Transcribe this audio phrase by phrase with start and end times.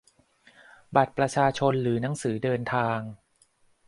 [0.95, 2.99] บัตรประชาชน หรือ หนังสือเดินทาง